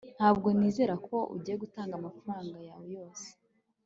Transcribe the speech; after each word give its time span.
ntabwo 0.17 0.47
nizera 0.57 0.95
ko 1.07 1.17
ugiye 1.35 1.55
gutanga 1.63 1.93
amafaranga 1.99 2.57
yawe 2.67 2.85
yose 2.97 3.27